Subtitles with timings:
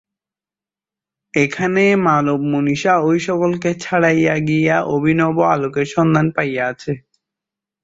[1.33, 6.91] এখানে মানব-মনীষা ঐ-সকলকে ছাড়াইয়া গিয়া অভিনব আলোকের সন্ধান পাইয়াছে।